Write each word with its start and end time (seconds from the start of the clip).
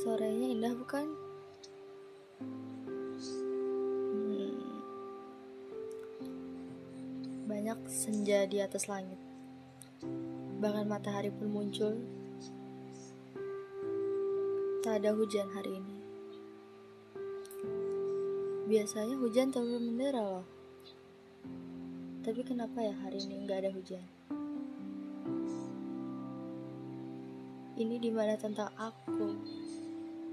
Sorenya 0.00 0.56
indah 0.56 0.72
bukan? 0.72 1.12
Hmm. 4.16 4.56
Banyak 7.44 7.84
senja 7.84 8.48
di 8.48 8.64
atas 8.64 8.88
langit. 8.88 9.20
Bahkan 10.56 10.88
matahari 10.88 11.28
pun 11.28 11.52
muncul. 11.52 12.00
Tak 14.80 15.04
ada 15.04 15.12
hujan 15.12 15.52
hari 15.52 15.76
ini. 15.84 15.96
Biasanya 18.72 19.20
hujan 19.20 19.52
terlalu 19.52 19.84
mendera 19.84 20.24
loh. 20.24 20.48
Tapi 22.24 22.40
kenapa 22.40 22.80
ya 22.80 22.96
hari 23.04 23.20
ini 23.20 23.44
nggak 23.44 23.68
ada 23.68 23.70
hujan? 23.76 24.04
Ini 27.76 28.00
di 28.00 28.08
mana 28.08 28.40
tentang 28.40 28.72
aku, 28.80 29.36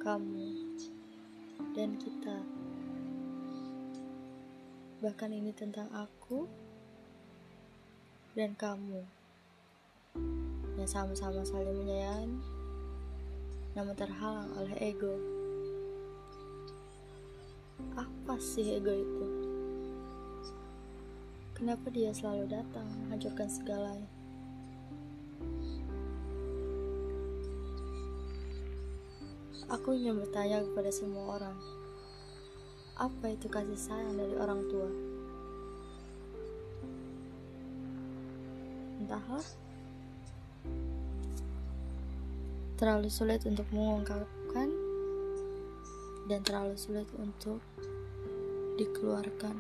kamu, 0.07 0.79
dan 1.75 1.99
kita. 1.99 2.39
Bahkan 5.03 5.35
ini 5.35 5.52
tentang 5.52 5.91
aku 5.91 6.48
dan 8.31 8.55
kamu 8.55 9.03
yang 10.79 10.88
sama-sama 10.88 11.43
saling 11.43 11.75
menyayangi, 11.84 12.39
namun 13.76 13.99
terhalang 13.99 14.48
oleh 14.55 14.79
ego. 14.79 15.12
Apa 17.99 18.39
sih 18.39 18.79
ego 18.79 18.95
itu? 18.95 19.27
Kenapa 21.51 21.91
dia 21.91 22.15
selalu 22.15 22.48
datang 22.48 22.87
menghancurkan 23.04 23.51
segalanya? 23.51 24.16
Aku 29.66 29.98
ingin 29.98 30.22
bertanya 30.22 30.62
kepada 30.62 30.94
semua 30.94 31.41
orang, 31.41 31.58
apa 32.94 33.34
itu 33.34 33.50
kasih 33.50 33.74
sayang 33.74 34.13
dari 34.13 34.38
orang 34.38 34.62
tua? 34.70 34.90
Entahlah, 39.02 39.48
terlalu 42.78 43.10
sulit 43.10 43.41
untuk 43.50 43.66
mengungkapkan 43.74 44.70
dan 46.30 46.40
terlalu 46.46 46.78
sulit 46.78 47.10
untuk 47.18 47.58
dikeluarkan. 48.78 49.58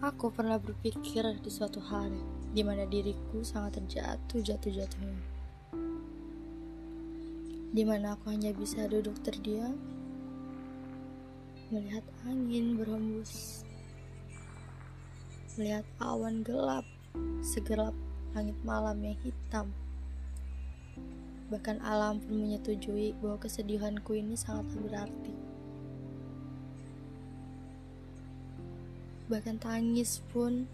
Aku 0.00 0.32
pernah 0.32 0.56
berpikir 0.56 1.28
di 1.44 1.50
suatu 1.52 1.76
hari 1.76 2.24
di 2.56 2.64
mana 2.64 2.88
diriku 2.88 3.44
sangat 3.44 3.84
terjatuh 3.84 4.40
jatuh-jatuhnya 4.40 5.39
di 7.70 7.86
mana 7.86 8.18
aku 8.18 8.34
hanya 8.34 8.50
bisa 8.50 8.90
duduk 8.90 9.14
terdiam, 9.22 9.78
melihat 11.70 12.02
angin 12.26 12.74
berhembus, 12.74 13.62
melihat 15.54 15.86
awan 16.02 16.42
gelap, 16.42 16.82
segelap 17.46 17.94
langit 18.34 18.58
malam 18.66 18.98
yang 19.02 19.18
hitam. 19.22 19.70
Bahkan 21.50 21.82
alam 21.82 22.22
pun 22.22 22.46
menyetujui 22.46 23.18
bahwa 23.18 23.38
kesedihanku 23.38 24.18
ini 24.18 24.34
sangatlah 24.34 24.82
berarti. 24.86 25.34
Bahkan 29.30 29.62
tangis 29.62 30.22
pun 30.34 30.66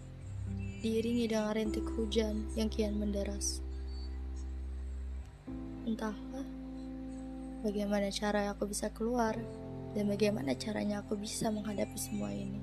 diiringi 0.81 1.29
dengan 1.29 1.53
rintik 1.53 1.85
hujan 1.93 2.45
yang 2.57 2.69
kian 2.69 2.97
menderas. 2.97 3.61
Entahlah, 5.85 6.45
bagaimana 7.65 8.13
cara 8.13 8.51
aku 8.53 8.69
bisa 8.69 8.93
keluar 8.93 9.33
dan 9.97 10.05
bagaimana 10.05 10.53
caranya 10.53 11.01
aku 11.01 11.17
bisa 11.17 11.49
menghadapi 11.49 11.97
semua 11.97 12.29
ini. 12.29 12.61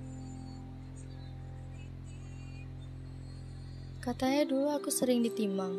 Katanya 4.04 4.44
dulu 4.44 4.68
aku 4.68 4.92
sering 4.92 5.24
ditimang. 5.24 5.72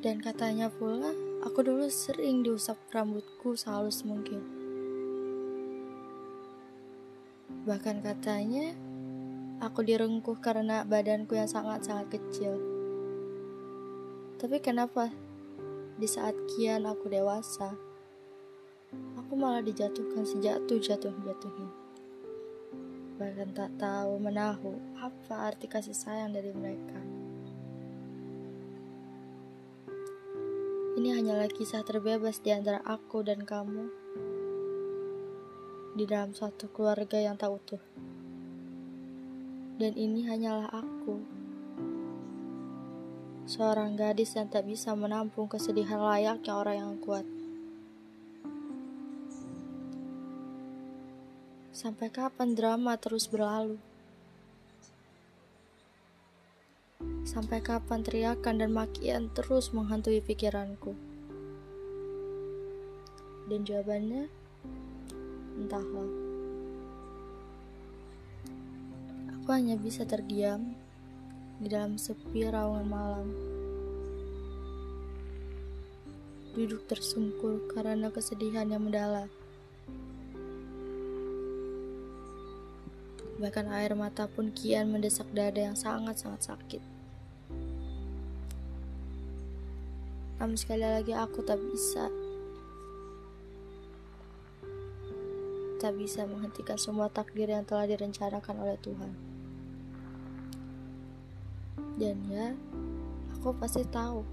Dan 0.00 0.20
katanya 0.20 0.72
pula, 0.72 1.12
aku 1.44 1.60
dulu 1.60 1.88
sering 1.92 2.40
diusap 2.40 2.76
rambutku 2.88 3.52
sehalus 3.52 4.00
mungkin. 4.04 4.40
Bahkan 7.64 8.04
katanya, 8.04 8.72
aku 9.60 9.84
direngkuh 9.84 10.40
karena 10.40 10.84
badanku 10.84 11.36
yang 11.36 11.48
sangat-sangat 11.48 12.16
kecil. 12.16 12.56
Tapi 14.36 14.60
kenapa 14.60 15.08
di 16.04 16.12
saat 16.12 16.36
kian 16.52 16.84
aku 16.84 17.08
dewasa, 17.08 17.72
aku 19.16 19.32
malah 19.40 19.64
dijatuhkan 19.64 20.20
sejatuh-jatuh-jatuhnya. 20.28 21.72
Bahkan 23.16 23.56
tak 23.56 23.72
tahu 23.80 24.20
menahu 24.20 24.76
apa 25.00 25.48
arti 25.48 25.64
kasih 25.64 25.96
sayang 25.96 26.36
dari 26.36 26.52
mereka. 26.52 27.00
Ini 31.00 31.08
hanyalah 31.16 31.48
kisah 31.48 31.80
terbebas 31.88 32.44
di 32.44 32.52
antara 32.52 32.84
aku 32.84 33.24
dan 33.24 33.40
kamu 33.40 33.88
di 35.96 36.04
dalam 36.04 36.36
suatu 36.36 36.68
keluarga 36.68 37.16
yang 37.16 37.40
tak 37.40 37.48
utuh. 37.48 37.80
Dan 39.80 39.96
ini 39.96 40.28
hanyalah 40.28 40.68
aku 40.68 41.43
seorang 43.44 43.92
gadis 43.92 44.32
yang 44.40 44.48
tak 44.48 44.64
bisa 44.64 44.96
menampung 44.96 45.44
kesedihan 45.44 46.00
layaknya 46.00 46.52
orang 46.56 46.76
yang 46.80 46.94
kuat. 46.96 47.26
Sampai 51.76 52.08
kapan 52.08 52.56
drama 52.56 52.96
terus 52.96 53.28
berlalu? 53.28 53.76
Sampai 57.28 57.60
kapan 57.60 58.00
teriakan 58.00 58.64
dan 58.64 58.70
makian 58.72 59.28
terus 59.36 59.76
menghantui 59.76 60.24
pikiranku? 60.24 60.96
Dan 63.44 63.60
jawabannya, 63.68 64.24
entahlah. 65.60 66.10
Aku 69.36 69.48
hanya 69.52 69.76
bisa 69.76 70.08
terdiam 70.08 70.72
di 71.58 71.68
dalam 71.70 71.94
sepi 71.94 72.46
rawangan 72.46 72.86
malam. 72.88 73.28
Duduk 76.54 76.86
tersungkur 76.86 77.66
karena 77.70 78.10
kesedihan 78.10 78.70
yang 78.70 78.86
mendalam. 78.86 79.26
Bahkan 83.42 83.66
air 83.74 83.92
mata 83.98 84.30
pun 84.30 84.54
kian 84.54 84.94
mendesak 84.94 85.26
dada 85.34 85.58
yang 85.58 85.74
sangat-sangat 85.74 86.54
sakit. 86.54 86.82
Namun 90.38 90.54
sekali 90.54 90.86
lagi 90.86 91.10
aku 91.14 91.42
tak 91.42 91.58
bisa 91.58 92.06
tak 95.82 96.00
bisa 96.00 96.24
menghentikan 96.24 96.80
semua 96.80 97.12
takdir 97.12 97.44
yang 97.44 97.66
telah 97.68 97.84
direncanakan 97.84 98.56
oleh 98.64 98.78
Tuhan. 98.80 99.33
Dan 101.94 102.18
ya, 102.26 102.50
aku 103.38 103.54
pasti 103.58 103.86
tahu 103.86 104.26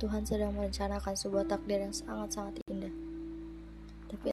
Tuhan 0.00 0.26
sedang 0.26 0.56
merencanakan 0.56 1.14
sebuah 1.14 1.46
takdir 1.46 1.84
yang 1.84 1.94
sangat-sangat 1.94 2.58